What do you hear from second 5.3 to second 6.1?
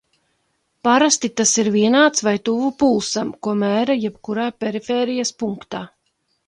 punktā.